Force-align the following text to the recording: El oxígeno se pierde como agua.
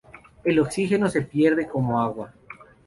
El 0.43 0.57
oxígeno 0.57 1.09
se 1.11 1.21
pierde 1.21 1.67
como 1.67 2.01
agua. 2.01 2.33